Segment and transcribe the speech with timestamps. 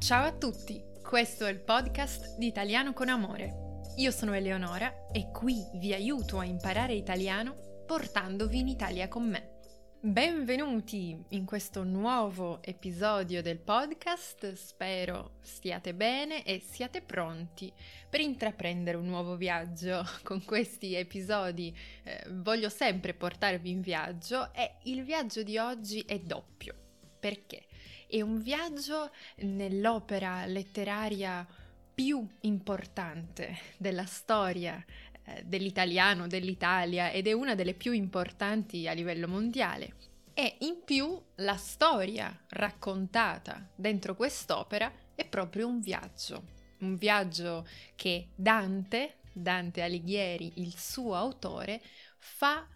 [0.00, 3.82] Ciao a tutti, questo è il podcast di Italiano con Amore.
[3.96, 9.58] Io sono Eleonora e qui vi aiuto a imparare italiano portandovi in Italia con me.
[10.00, 17.70] Benvenuti in questo nuovo episodio del podcast, spero stiate bene e siate pronti
[18.08, 20.02] per intraprendere un nuovo viaggio.
[20.24, 26.18] Con questi episodi eh, voglio sempre portarvi in viaggio e il viaggio di oggi è
[26.18, 26.74] doppio.
[27.20, 27.66] Perché?
[28.10, 29.12] È un viaggio
[29.42, 31.46] nell'opera letteraria
[31.94, 34.84] più importante della storia
[35.22, 39.94] eh, dell'italiano, dell'Italia ed è una delle più importanti a livello mondiale.
[40.34, 46.42] E in più la storia raccontata dentro quest'opera è proprio un viaggio,
[46.78, 47.64] un viaggio
[47.94, 51.80] che Dante, Dante Alighieri, il suo autore,
[52.18, 52.66] fa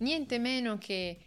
[0.00, 1.18] niente meno che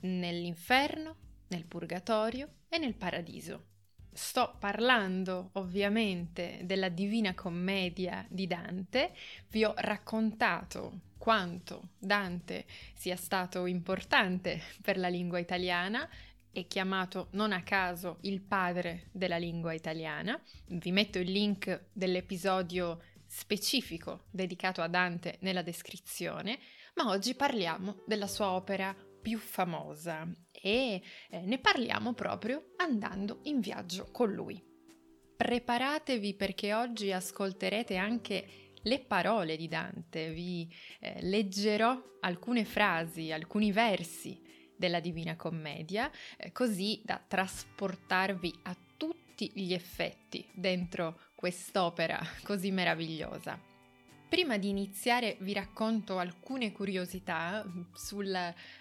[0.00, 1.16] nell'inferno,
[1.48, 3.66] nel purgatorio e nel paradiso.
[4.14, 9.12] Sto parlando ovviamente della Divina Commedia di Dante,
[9.50, 16.08] vi ho raccontato quanto Dante sia stato importante per la lingua italiana
[16.50, 20.40] e chiamato non a caso il padre della lingua italiana.
[20.66, 26.58] Vi metto il link dell'episodio specifico dedicato a Dante nella descrizione,
[26.94, 30.26] ma oggi parliamo della sua opera più famosa
[30.62, 34.62] e eh, ne parliamo proprio andando in viaggio con lui.
[35.36, 43.72] Preparatevi perché oggi ascolterete anche le parole di Dante, vi eh, leggerò alcune frasi, alcuni
[43.72, 44.40] versi
[44.76, 53.71] della Divina Commedia, eh, così da trasportarvi a tutti gli effetti dentro quest'opera così meravigliosa.
[54.32, 58.34] Prima di iniziare vi racconto alcune curiosità sul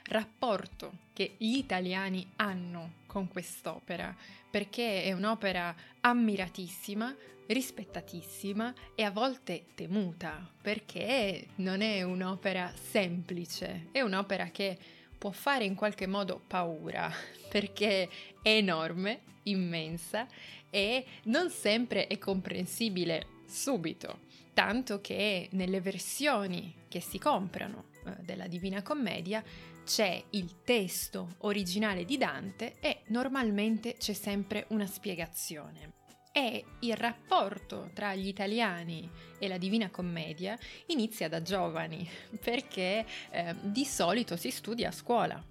[0.03, 4.15] rapporto che gli italiani hanno con quest'opera,
[4.49, 7.13] perché è un'opera ammiratissima,
[7.47, 14.77] rispettatissima e a volte temuta, perché non è un'opera semplice, è un'opera che
[15.17, 17.11] può fare in qualche modo paura,
[17.51, 18.07] perché
[18.41, 20.25] è enorme, immensa
[20.69, 28.47] e non sempre è comprensibile subito tanto che nelle versioni che si comprano eh, della
[28.47, 29.43] Divina Commedia
[29.83, 35.99] c'è il testo originale di Dante e normalmente c'è sempre una spiegazione.
[36.33, 40.57] E il rapporto tra gli italiani e la Divina Commedia
[40.87, 42.07] inizia da giovani,
[42.39, 45.43] perché eh, di solito si studia a scuola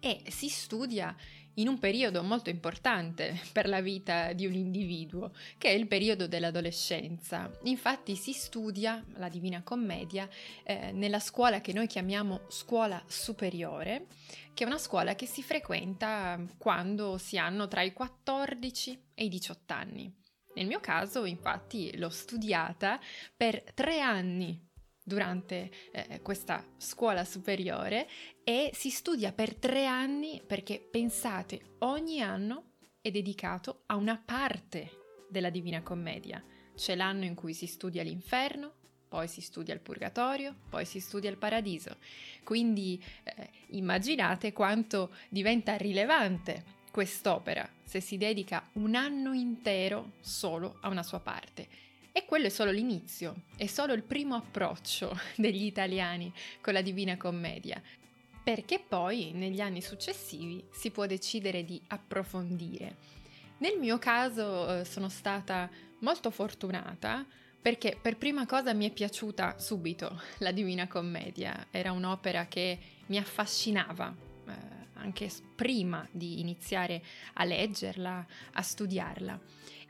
[0.00, 1.14] e si studia
[1.54, 6.26] in un periodo molto importante per la vita di un individuo, che è il periodo
[6.26, 7.50] dell'adolescenza.
[7.64, 10.28] Infatti si studia la Divina Commedia
[10.62, 14.06] eh, nella scuola che noi chiamiamo scuola superiore,
[14.54, 19.28] che è una scuola che si frequenta quando si hanno tra i 14 e i
[19.28, 20.20] 18 anni.
[20.54, 23.00] Nel mio caso, infatti, l'ho studiata
[23.34, 24.70] per tre anni
[25.02, 28.08] durante eh, questa scuola superiore
[28.44, 34.90] e si studia per tre anni perché pensate, ogni anno è dedicato a una parte
[35.28, 36.42] della Divina Commedia.
[36.74, 38.72] C'è l'anno in cui si studia l'inferno,
[39.08, 41.96] poi si studia il purgatorio, poi si studia il paradiso.
[42.44, 50.88] Quindi eh, immaginate quanto diventa rilevante quest'opera se si dedica un anno intero solo a
[50.88, 51.91] una sua parte.
[52.14, 56.30] E quello è solo l'inizio, è solo il primo approccio degli italiani
[56.60, 57.80] con la Divina Commedia,
[58.44, 62.96] perché poi negli anni successivi si può decidere di approfondire.
[63.58, 67.24] Nel mio caso eh, sono stata molto fortunata
[67.62, 73.16] perché per prima cosa mi è piaciuta subito la Divina Commedia, era un'opera che mi
[73.16, 74.14] affascinava
[74.48, 74.52] eh,
[74.94, 77.02] anche prima di iniziare
[77.34, 79.40] a leggerla, a studiarla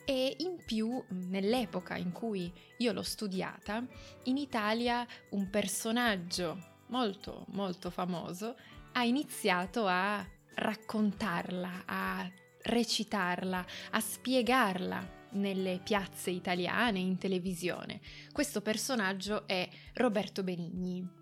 [0.05, 3.85] e in più nell'epoca in cui io l'ho studiata,
[4.25, 8.57] in Italia un personaggio molto molto famoso
[8.93, 10.25] ha iniziato a
[10.55, 12.31] raccontarla, a
[12.63, 18.01] recitarla, a spiegarla nelle piazze italiane, in televisione.
[18.33, 21.22] Questo personaggio è Roberto Benigni.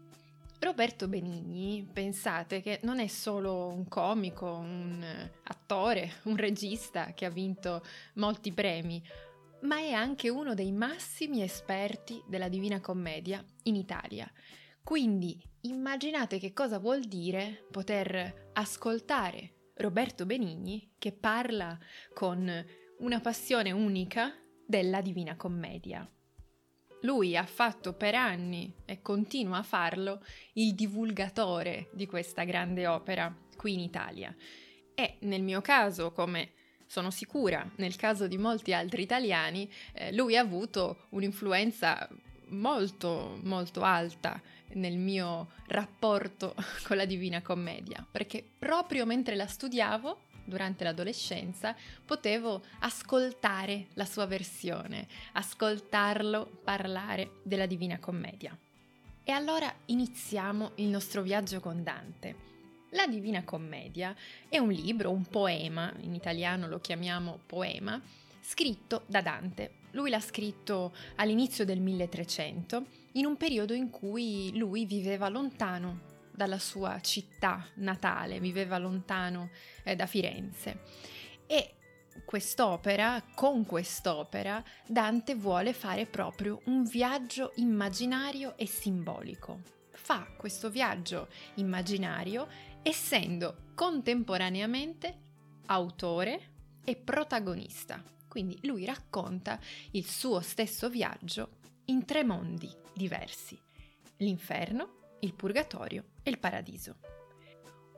[0.60, 5.02] Roberto Benigni, pensate che non è solo un comico, un
[5.44, 7.82] attore, un regista che ha vinto
[8.16, 9.02] molti premi,
[9.62, 14.30] ma è anche uno dei massimi esperti della Divina Commedia in Italia.
[14.82, 21.78] Quindi immaginate che cosa vuol dire poter ascoltare Roberto Benigni che parla
[22.12, 22.52] con
[22.98, 24.34] una passione unica
[24.66, 26.06] della Divina Commedia.
[27.02, 30.22] Lui ha fatto per anni e continua a farlo
[30.54, 34.34] il divulgatore di questa grande opera qui in Italia.
[34.94, 36.52] E nel mio caso, come
[36.86, 42.08] sono sicura, nel caso di molti altri italiani, eh, lui ha avuto un'influenza
[42.50, 44.40] molto molto alta
[44.72, 46.54] nel mio rapporto
[46.86, 51.74] con la Divina Commedia, perché proprio mentre la studiavo, durante l'adolescenza,
[52.04, 58.54] potevo ascoltare la sua versione, ascoltarlo parlare della Divina Commedia.
[59.24, 62.48] E allora iniziamo il nostro viaggio con Dante.
[62.90, 64.14] La Divina Commedia
[64.48, 67.98] è un libro, un poema, in italiano lo chiamiamo poema,
[68.40, 69.74] scritto da Dante.
[69.92, 76.58] Lui l'ha scritto all'inizio del 1300, in un periodo in cui lui viveva lontano dalla
[76.58, 79.50] sua città natale, viveva lontano
[79.82, 80.82] eh, da Firenze.
[81.46, 81.74] E
[82.24, 89.62] quest'opera, con quest'opera, Dante vuole fare proprio un viaggio immaginario e simbolico.
[89.90, 92.48] Fa questo viaggio immaginario
[92.82, 95.18] essendo contemporaneamente
[95.66, 96.52] autore
[96.84, 98.02] e protagonista.
[98.28, 99.58] Quindi lui racconta
[99.92, 103.58] il suo stesso viaggio in tre mondi diversi,
[104.18, 106.96] l'inferno, il purgatorio e il paradiso.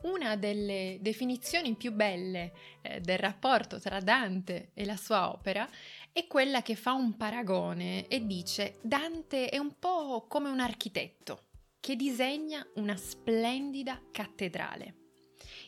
[0.02, 2.52] Una delle definizioni più belle
[2.82, 5.68] eh, del rapporto tra Dante e la sua opera
[6.10, 11.50] è quella che fa un paragone e dice Dante è un po' come un architetto
[11.78, 14.96] che disegna una splendida cattedrale.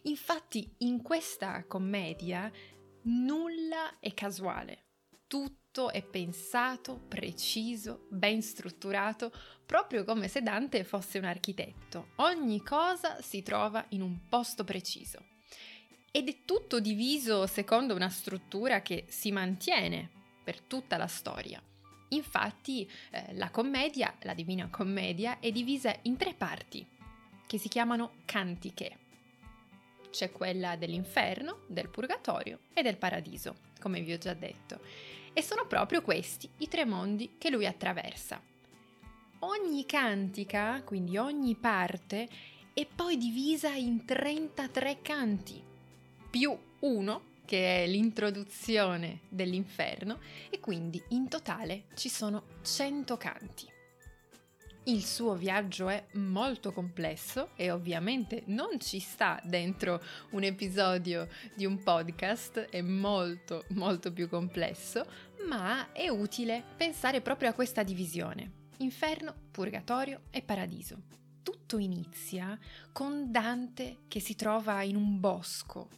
[0.03, 2.51] Infatti in questa commedia
[3.07, 4.85] Nulla è casuale,
[5.27, 9.33] tutto è pensato, preciso, ben strutturato,
[9.67, 12.09] proprio come se Dante fosse un architetto.
[12.17, 15.19] Ogni cosa si trova in un posto preciso.
[16.11, 20.11] Ed è tutto diviso secondo una struttura che si mantiene
[20.45, 21.61] per tutta la storia.
[22.11, 26.87] Infatti eh, la commedia, la Divina Commedia, è divisa in tre parti,
[27.47, 28.99] che si chiamano cantiche
[30.15, 34.79] c'è quella dell'inferno, del purgatorio e del paradiso, come vi ho già detto.
[35.37, 38.41] E sono proprio questi i tre mondi che lui attraversa.
[39.41, 42.29] Ogni cantica, quindi ogni parte,
[42.73, 45.63] è poi divisa in 33 canti,
[46.31, 50.21] più uno che è l'introduzione dell'inferno,
[50.51, 53.74] e quindi in totale ci sono 100 canti.
[54.87, 60.03] Il suo viaggio è molto complesso e ovviamente non ci sta dentro
[60.33, 65.07] un episodio di un podcast, è molto molto più complesso,
[65.49, 68.73] ma è utile pensare proprio a questa divisione.
[68.79, 70.99] Inferno, purgatorio e paradiso.
[71.43, 72.59] Tutto inizia
[72.93, 75.89] con Dante che si trova in un bosco,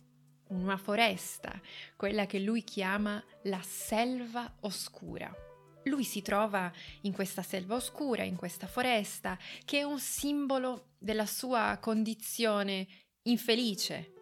[0.50, 1.60] una foresta,
[1.96, 5.45] quella che lui chiama la selva oscura
[5.86, 6.72] lui si trova
[7.02, 12.86] in questa selva oscura, in questa foresta, che è un simbolo della sua condizione
[13.22, 14.12] infelice.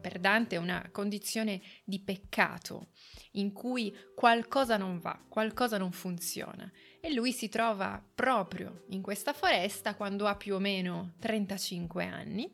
[0.00, 2.88] Per Dante è una condizione di peccato,
[3.32, 6.70] in cui qualcosa non va, qualcosa non funziona.
[7.00, 12.52] E lui si trova proprio in questa foresta quando ha più o meno 35 anni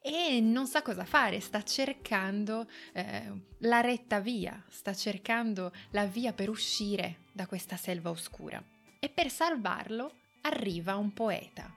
[0.00, 6.32] e non sa cosa fare, sta cercando eh, la retta via, sta cercando la via
[6.32, 8.62] per uscire da questa selva oscura.
[9.00, 10.12] E per salvarlo
[10.42, 11.74] arriva un poeta,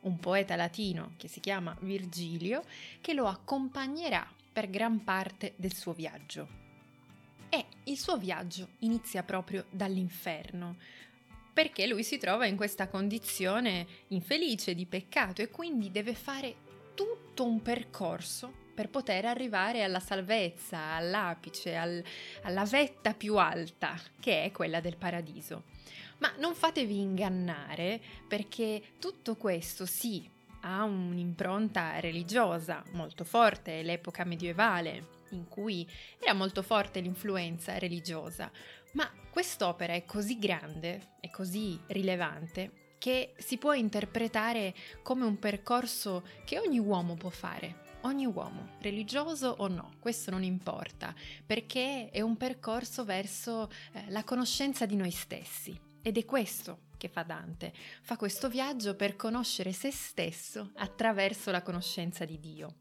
[0.00, 2.64] un poeta latino che si chiama Virgilio,
[3.00, 6.48] che lo accompagnerà per gran parte del suo viaggio.
[7.48, 10.76] E il suo viaggio inizia proprio dall'inferno,
[11.52, 17.27] perché lui si trova in questa condizione infelice di peccato e quindi deve fare tutto
[17.44, 22.02] un percorso per poter arrivare alla salvezza, all'apice, al,
[22.42, 25.64] alla vetta più alta, che è quella del paradiso.
[26.18, 30.28] Ma non fatevi ingannare perché tutto questo sì
[30.60, 35.88] ha un'impronta religiosa molto forte, l'epoca medievale in cui
[36.20, 38.50] era molto forte l'influenza religiosa,
[38.92, 46.24] ma quest'opera è così grande e così rilevante che si può interpretare come un percorso
[46.44, 47.86] che ogni uomo può fare.
[48.02, 51.12] Ogni uomo, religioso o no, questo non importa,
[51.44, 55.78] perché è un percorso verso eh, la conoscenza di noi stessi.
[56.00, 61.62] Ed è questo che fa Dante, fa questo viaggio per conoscere se stesso attraverso la
[61.62, 62.76] conoscenza di Dio.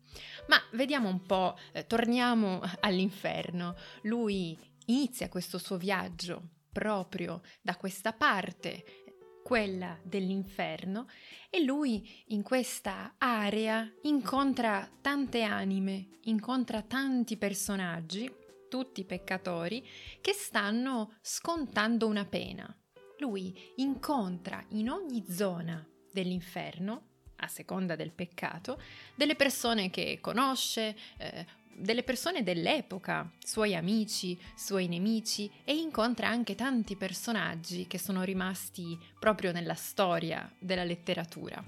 [0.47, 3.75] Ma vediamo un po', eh, torniamo all'inferno.
[4.03, 9.06] Lui inizia questo suo viaggio proprio da questa parte
[9.47, 11.07] quella dell'inferno,
[11.49, 18.29] e lui in questa area incontra tante anime, incontra tanti personaggi,
[18.67, 19.87] tutti peccatori,
[20.19, 22.77] che stanno scontando una pena.
[23.19, 27.03] Lui incontra in ogni zona dell'inferno,
[27.37, 28.81] a seconda del peccato,
[29.15, 31.45] delle persone che conosce, eh,
[31.77, 38.97] delle persone dell'epoca, suoi amici, suoi nemici e incontra anche tanti personaggi che sono rimasti
[39.19, 41.63] proprio nella storia della letteratura.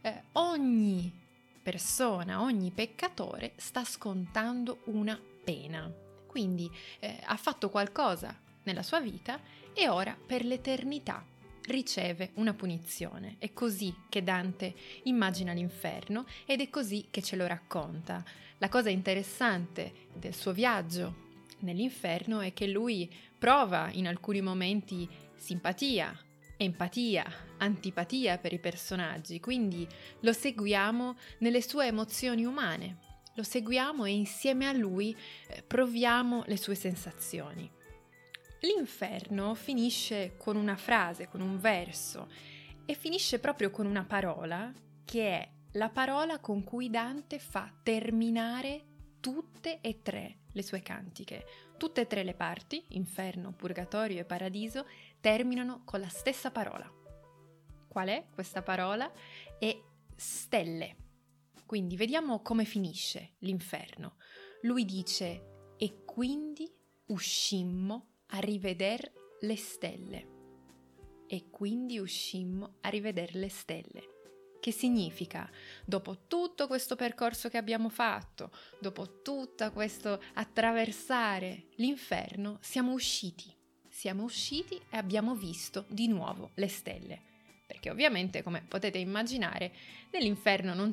[0.00, 1.12] Eh, ogni
[1.62, 5.92] persona, ogni peccatore sta scontando una pena.
[6.26, 9.40] Quindi eh, ha fatto qualcosa nella sua vita
[9.74, 11.24] e ora per l'eternità
[11.66, 13.36] riceve una punizione.
[13.38, 14.74] È così che Dante
[15.04, 18.24] immagina l'inferno ed è così che ce lo racconta.
[18.60, 21.28] La cosa interessante del suo viaggio
[21.60, 26.14] nell'inferno è che lui prova in alcuni momenti simpatia,
[26.58, 27.24] empatia,
[27.56, 29.88] antipatia per i personaggi, quindi
[30.20, 32.98] lo seguiamo nelle sue emozioni umane,
[33.34, 35.16] lo seguiamo e insieme a lui
[35.48, 37.70] eh, proviamo le sue sensazioni.
[38.60, 42.28] L'inferno finisce con una frase, con un verso
[42.84, 44.70] e finisce proprio con una parola
[45.06, 48.86] che è la parola con cui Dante fa terminare
[49.20, 51.44] tutte e tre le sue cantiche.
[51.76, 54.86] Tutte e tre le parti, inferno, purgatorio e paradiso,
[55.20, 56.90] terminano con la stessa parola.
[57.88, 59.10] Qual è questa parola?
[59.58, 59.80] È
[60.16, 60.96] stelle.
[61.66, 64.16] Quindi vediamo come finisce l'inferno.
[64.62, 66.68] Lui dice, e quindi
[67.06, 70.38] uscimmo a riveder le stelle.
[71.26, 74.19] E quindi uscimmo a rivedere le stelle.
[74.60, 75.50] Che significa,
[75.86, 83.56] dopo tutto questo percorso che abbiamo fatto, dopo tutto questo attraversare l'inferno, siamo usciti.
[83.88, 87.22] Siamo usciti e abbiamo visto di nuovo le stelle.
[87.66, 89.72] Perché ovviamente, come potete immaginare,
[90.10, 90.92] nell'inferno non,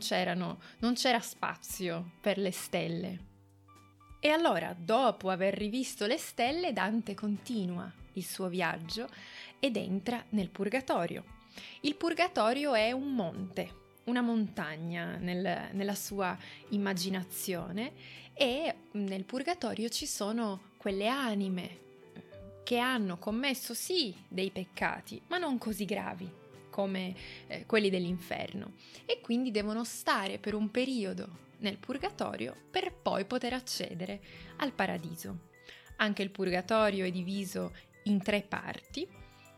[0.80, 3.28] non c'era spazio per le stelle,
[4.20, 9.08] e allora, dopo aver rivisto le stelle, Dante continua il suo viaggio
[9.60, 11.37] ed entra nel Purgatorio.
[11.82, 16.38] Il Purgatorio è un monte, una montagna nel, nella sua
[16.70, 17.94] immaginazione
[18.34, 21.86] e nel Purgatorio ci sono quelle anime
[22.64, 26.30] che hanno commesso sì dei peccati, ma non così gravi
[26.70, 27.16] come
[27.48, 28.74] eh, quelli dell'inferno
[29.06, 34.20] e quindi devono stare per un periodo nel purgatorio per poi poter accedere
[34.58, 35.46] al paradiso.
[35.96, 37.74] Anche il purgatorio è diviso
[38.04, 39.08] in tre parti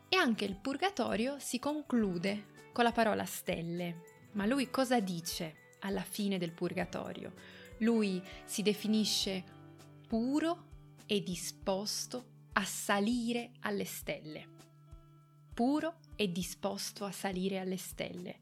[0.10, 4.18] e anche il purgatorio si conclude con la parola stelle.
[4.32, 7.34] Ma lui cosa dice alla fine del purgatorio?
[7.80, 9.44] Lui si definisce
[10.08, 10.66] puro
[11.06, 14.48] e disposto a salire alle stelle.
[15.54, 18.40] Puro e disposto a salire alle stelle,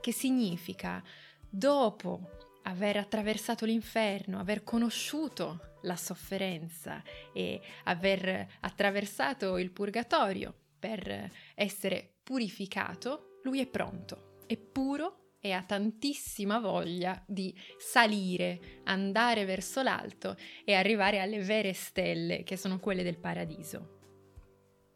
[0.00, 1.02] che significa
[1.48, 12.14] dopo aver attraversato l'inferno, aver conosciuto la sofferenza e aver attraversato il purgatorio per essere
[12.24, 20.36] purificato, lui è pronto, è puro e ha tantissima voglia di salire, andare verso l'alto
[20.64, 23.98] e arrivare alle vere stelle che sono quelle del paradiso.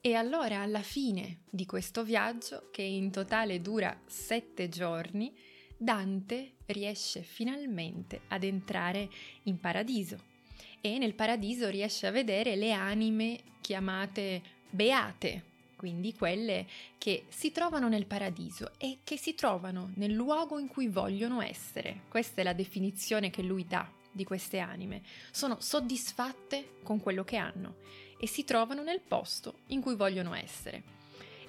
[0.01, 5.35] E allora alla fine di questo viaggio, che in totale dura sette giorni,
[5.79, 9.09] Dante riesce finalmente ad entrare
[9.45, 10.33] in paradiso
[10.81, 16.67] e nel paradiso riesce a vedere le anime chiamate beate, quindi quelle
[16.99, 22.03] che si trovano nel paradiso e che si trovano nel luogo in cui vogliono essere.
[22.09, 25.03] Questa è la definizione che lui dà di queste anime.
[25.31, 27.77] Sono soddisfatte con quello che hanno
[28.19, 30.83] e si trovano nel posto in cui vogliono essere.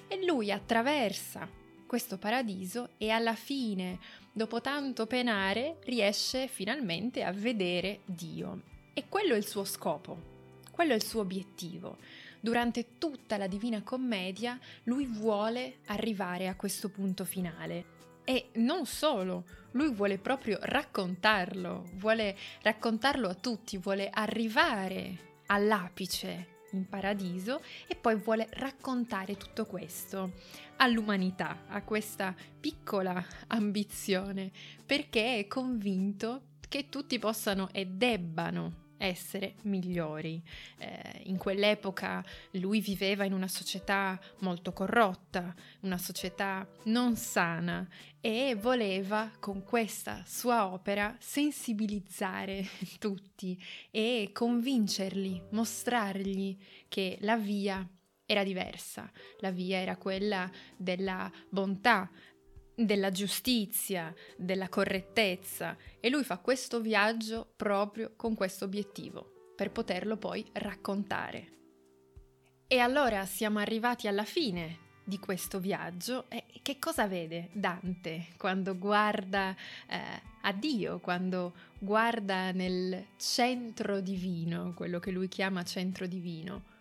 [0.08, 1.48] E lui attraversa
[1.86, 3.98] questo paradiso e alla fine,
[4.32, 8.62] dopo tanto penare, riesce finalmente a vedere Dio.
[8.92, 10.34] E quello è il suo scopo,
[10.70, 11.96] quello è il suo obiettivo.
[12.46, 17.94] Durante tutta la Divina Commedia lui vuole arrivare a questo punto finale.
[18.22, 26.88] E non solo, lui vuole proprio raccontarlo, vuole raccontarlo a tutti, vuole arrivare all'apice in
[26.88, 30.34] paradiso e poi vuole raccontare tutto questo
[30.76, 34.52] all'umanità, a questa piccola ambizione,
[34.86, 40.42] perché è convinto che tutti possano e debbano essere migliori.
[40.78, 47.86] Eh, in quell'epoca lui viveva in una società molto corrotta, una società non sana
[48.20, 52.66] e voleva con questa sua opera sensibilizzare
[52.98, 53.60] tutti
[53.90, 56.56] e convincerli, mostrargli
[56.88, 57.88] che la via
[58.26, 62.10] era diversa, la via era quella della bontà,
[62.76, 70.16] della giustizia, della correttezza e lui fa questo viaggio proprio con questo obiettivo, per poterlo
[70.18, 71.54] poi raccontare.
[72.68, 78.76] E allora siamo arrivati alla fine di questo viaggio è che cosa vede Dante quando
[78.76, 79.54] guarda
[79.86, 86.74] eh, a Dio, quando guarda nel centro divino, quello che lui chiama centro divino.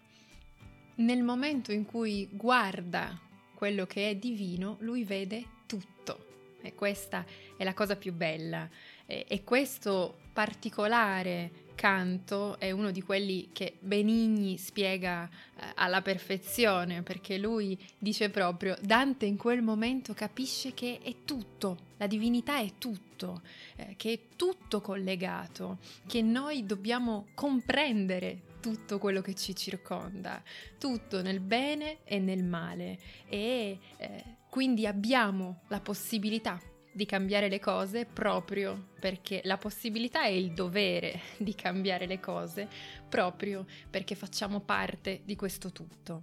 [0.95, 3.19] Nel momento in cui guarda
[3.53, 6.23] quello che è divino, lui vede tutto.
[6.61, 7.23] E questa
[7.57, 8.67] è la cosa più bella.
[9.05, 17.03] E, e questo particolare canto è uno di quelli che Benigni spiega eh, alla perfezione,
[17.03, 22.71] perché lui dice proprio, Dante in quel momento capisce che è tutto, la divinità è
[22.77, 23.41] tutto,
[23.75, 30.41] eh, che è tutto collegato, che noi dobbiamo comprendere tutto quello che ci circonda,
[30.79, 34.23] tutto nel bene e nel male e eh,
[34.55, 36.57] quindi abbiamo la possibilità
[36.93, 42.69] di cambiare le cose proprio perché la possibilità è il dovere di cambiare le cose
[43.09, 46.21] proprio perché facciamo parte di questo tutto.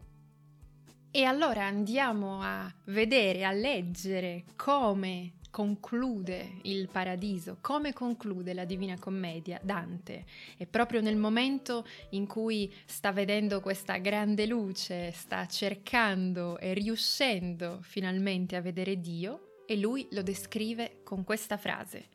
[1.11, 8.99] E allora andiamo a vedere, a leggere come conclude il paradiso, come conclude la Divina
[8.99, 10.25] Commedia Dante.
[10.56, 17.80] E proprio nel momento in cui sta vedendo questa grande luce, sta cercando e riuscendo
[17.82, 22.09] finalmente a vedere Dio, e lui lo descrive con questa frase,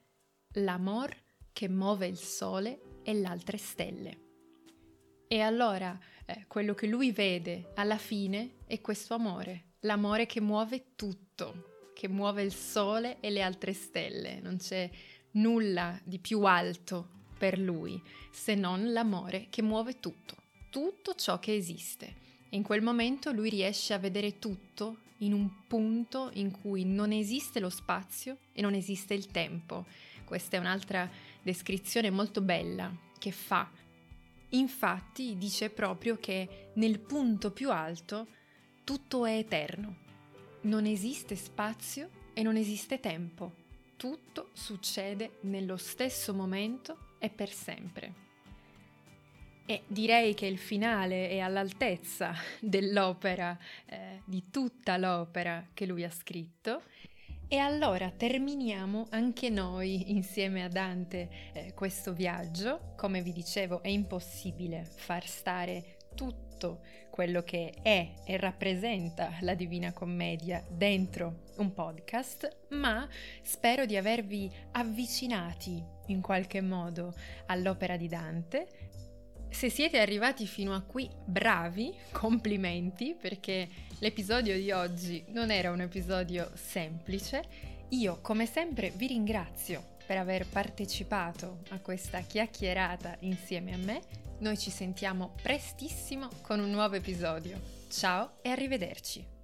[0.54, 1.16] l'amor
[1.54, 4.26] che muove il sole e le altre stelle.
[5.28, 10.96] E allora eh, quello che lui vede alla fine è questo amore, l'amore che muove
[10.96, 14.88] tutto, che muove il sole e le altre stelle, non c'è
[15.32, 17.08] nulla di più alto
[17.40, 18.00] per lui
[18.30, 20.36] se non l'amore che muove tutto,
[20.70, 22.06] tutto ciò che esiste.
[22.50, 27.12] E in quel momento lui riesce a vedere tutto in un punto in cui non
[27.12, 29.86] esiste lo spazio e non esiste il tempo.
[30.24, 31.10] Questa è un'altra
[31.42, 33.68] descrizione molto bella che fa.
[34.50, 38.28] Infatti dice proprio che nel punto più alto
[38.84, 40.06] tutto è eterno.
[40.68, 43.54] Non esiste spazio e non esiste tempo.
[43.96, 48.14] Tutto succede nello stesso momento e per sempre.
[49.66, 56.12] E direi che il finale è all'altezza dell'opera, eh, di tutta l'opera che lui ha
[56.12, 56.82] scritto.
[57.48, 62.94] E allora terminiamo anche noi insieme a Dante eh, questo viaggio.
[62.98, 66.82] Come vi dicevo, è impossibile far stare tutto
[67.18, 73.10] quello che è e rappresenta la Divina Commedia dentro un podcast, ma
[73.42, 77.16] spero di avervi avvicinati in qualche modo
[77.48, 78.68] all'opera di Dante
[79.50, 85.82] se siete arrivati fino a qui, bravi, complimenti, perché l'episodio di oggi non era un
[85.82, 87.42] episodio semplice.
[87.90, 94.02] Io, come sempre, vi ringrazio per aver partecipato a questa chiacchierata insieme a me.
[94.40, 97.60] Noi ci sentiamo prestissimo con un nuovo episodio.
[97.90, 99.37] Ciao e arrivederci!